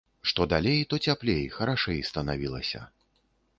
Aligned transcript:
Што 0.29 0.45
далей, 0.53 0.79
то 0.93 0.99
цяплей, 1.09 1.45
харашэй 1.59 2.01
станавілася. 2.13 2.79